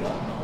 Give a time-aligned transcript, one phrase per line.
[0.00, 0.37] Ça,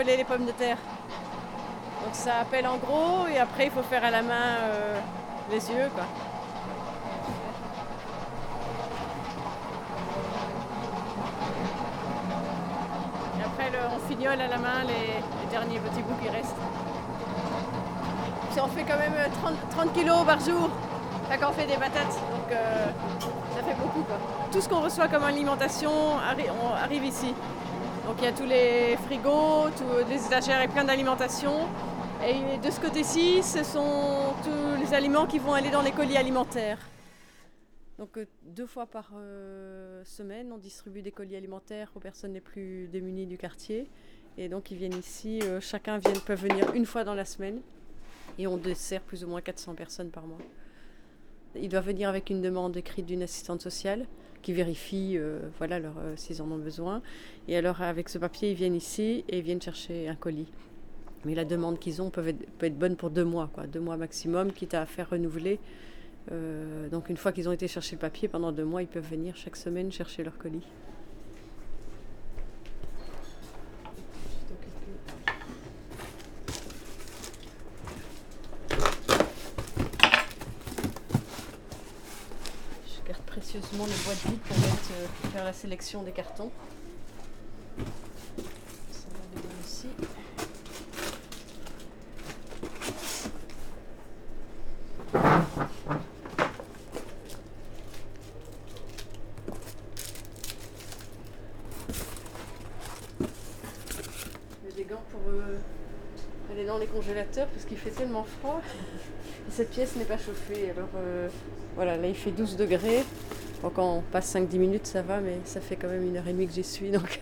[0.00, 0.78] les pommes de terre.
[2.04, 4.98] Donc ça appelle en gros et après il faut faire à la main euh,
[5.50, 5.88] les yeux.
[5.94, 6.04] Quoi.
[13.38, 16.56] Et après on fignole à la main les, derniers petits bouts qui restent.
[18.50, 20.70] Puis on fait quand même euh, 30, 30 kilos par jour
[21.40, 22.14] quand on fait des patates.
[22.30, 22.86] Donc euh,
[23.54, 24.02] ça fait beaucoup.
[24.02, 24.16] Quoi.
[24.50, 27.34] Tout ce qu'on reçoit comme alimentation on arrive ici.
[28.12, 31.60] Donc il y a tous les frigos, tous les étagères et plein d'alimentation.
[32.22, 36.18] Et de ce côté-ci, ce sont tous les aliments qui vont aller dans les colis
[36.18, 36.78] alimentaires.
[37.98, 42.42] Donc euh, deux fois par euh, semaine, on distribue des colis alimentaires aux personnes les
[42.42, 43.88] plus démunies du quartier.
[44.36, 47.62] Et donc ils viennent ici, euh, chacun peut venir une fois dans la semaine.
[48.36, 50.36] Et on dessert plus ou moins 400 personnes par mois.
[51.54, 54.06] Ils doivent venir avec une demande écrite d'une assistante sociale
[54.42, 57.00] qui vérifie euh, voilà, leur, euh, s'ils en ont besoin.
[57.48, 60.48] Et alors avec ce papier, ils viennent ici et ils viennent chercher un colis.
[61.24, 63.80] Mais la demande qu'ils ont peut être, peut être bonne pour deux mois, quoi, deux
[63.80, 65.60] mois maximum, quitte à faire renouveler.
[66.30, 69.08] Euh, donc une fois qu'ils ont été chercher le papier, pendant deux mois, ils peuvent
[69.08, 70.66] venir chaque semaine chercher leur colis.
[83.52, 86.50] Précieusement les boîtes vides pour euh, faire la sélection des cartons.
[88.90, 89.88] Ça va dans ici.
[105.10, 105.58] Pour euh,
[106.50, 108.62] aller dans les congélateurs parce qu'il fait tellement froid.
[109.46, 110.70] Et cette pièce n'est pas chauffée.
[110.70, 111.28] Alors euh,
[111.74, 113.04] voilà, là il fait 12 degrés.
[113.70, 116.32] Quand on passe 5-10 minutes, ça va, mais ça fait quand même une heure et
[116.32, 116.90] demie que j'y suis.
[116.90, 117.20] Donc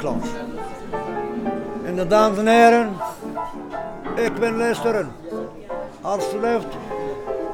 [0.00, 0.32] Déclenche.
[1.86, 2.96] En de dames en heren,
[4.16, 5.12] ik ben luisteren.
[6.00, 6.66] Alsjeblieft,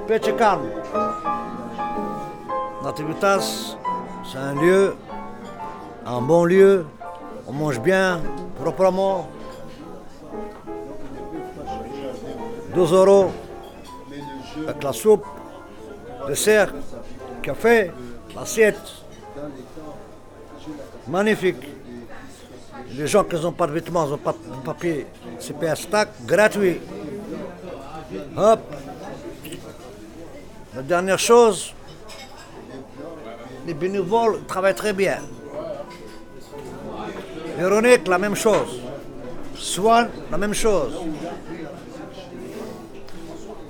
[0.07, 0.61] beetje kalm.
[2.83, 3.77] Nativitas,
[4.23, 4.95] c'est un lieu,
[6.05, 6.87] un bon lieu.
[7.47, 8.21] On mange bien,
[8.63, 9.27] proprement.
[12.75, 13.33] 12 euros
[14.69, 15.27] avec la soupe,
[16.29, 16.73] dessert,
[17.43, 17.91] café,
[18.35, 19.05] l'assiette.
[21.09, 21.77] Magnifique.
[22.97, 25.07] Les gens qui n'ont pas de vêtements, n'ont pas de papier,
[25.63, 26.81] un stack gratuit.
[28.37, 28.61] Hop.
[30.75, 31.75] La dernière chose,
[33.67, 35.19] les bénévoles travaillent très bien.
[37.59, 38.81] Véronique, la même chose.
[39.55, 40.93] Swan, la même chose.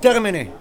[0.01, 0.51] Terminé.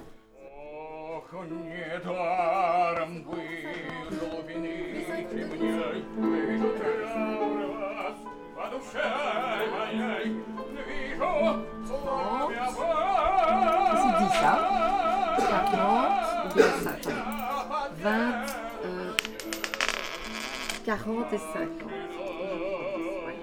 [20.87, 21.67] 40 et 50.
[21.83, 23.35] Ouais.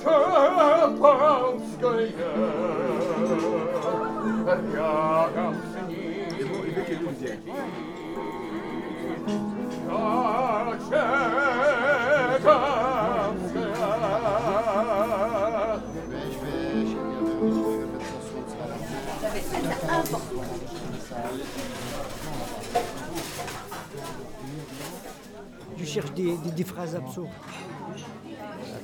[0.00, 0.28] Ça va
[6.38, 6.72] Его и
[25.76, 27.28] Tu cherches des, des- des phrases absurdes.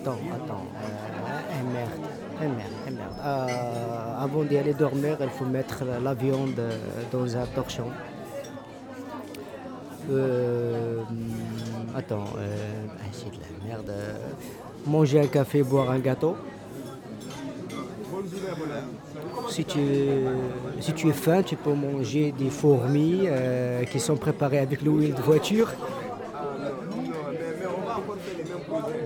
[0.00, 0.66] Attends, attends.
[0.76, 1.90] Euh, merde,
[2.40, 2.52] merde,
[2.86, 3.12] merde.
[3.24, 6.78] Euh, avant d'y aller dormir, il faut mettre la, viande euh,
[7.10, 7.88] dans un torchon.
[10.10, 11.00] Euh,
[11.96, 13.92] attends, ah, c'est de la merde.
[14.86, 16.36] manger un café, boire un gâteau.
[19.48, 19.80] Si tu,
[20.80, 25.14] si tu es faim, tu peux manger des fourmis euh, qui sont préparées avec l'huile
[25.14, 25.70] de voiture.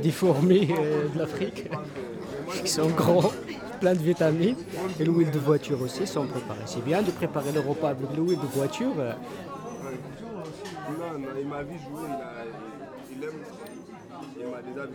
[0.02, 1.68] Des fourmis euh, de l'Afrique
[2.62, 3.33] qui sont gros,
[3.80, 4.57] plein de vitamines.
[4.99, 6.61] Et l'huile de voiture aussi sont préparées.
[6.66, 8.95] C'est bien de préparer le repas avec l'huile de voiture.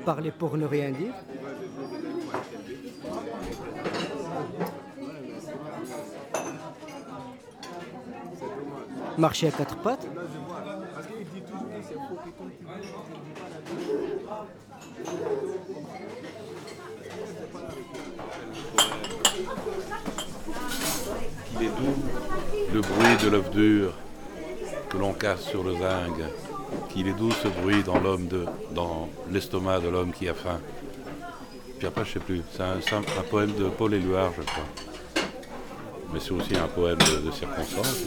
[0.05, 1.13] parler pour ne rien dire.
[9.17, 10.07] Marcher à quatre pattes.
[21.55, 21.95] Il est doux
[22.73, 23.93] le bruit de l'œuf dur
[24.89, 26.17] que l'on casse sur le zinc.
[26.89, 30.59] Qu'il est doux ce bruit dans l'homme de, dans l'estomac de l'homme qui a faim.
[31.77, 32.41] Puis après, je sais plus.
[32.51, 34.63] C'est un poème de Paul Éluard, je crois.
[36.11, 38.03] Mais c'est aussi un poème de, de circonstance.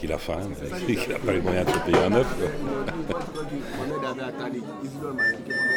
[0.00, 0.38] Qu'il a faim,
[0.86, 2.26] qu'il n'a pas les moyens de se payer un œuf.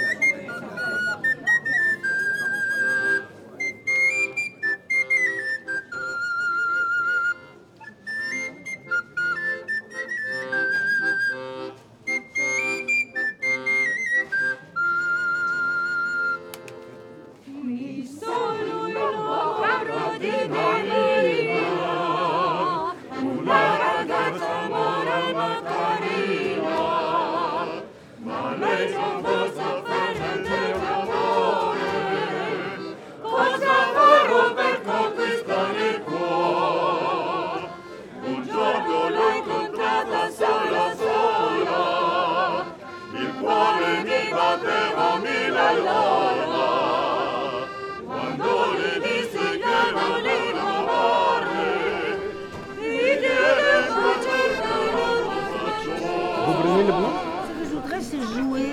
[56.45, 57.13] Vous prenez le blanc
[57.47, 58.67] Ce que je voudrais, c'est jouer.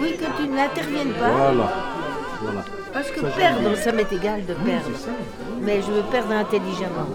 [0.00, 1.30] Oui, que tu n'interviennes pas.
[1.30, 1.68] Voilà.
[2.42, 2.64] Voilà.
[2.92, 4.90] Parce que perdre, ça m'est égal de perdre.
[5.60, 7.06] Mais je veux perdre intelligemment.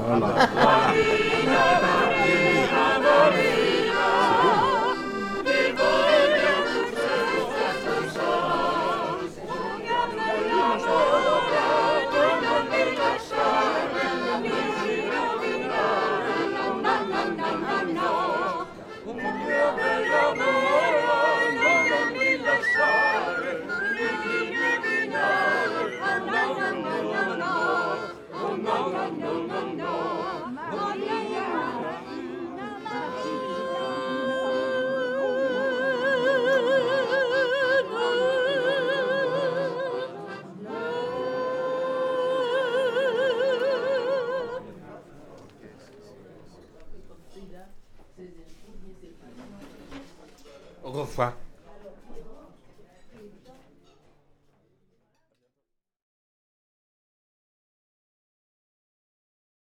[51.16, 51.45] revoir.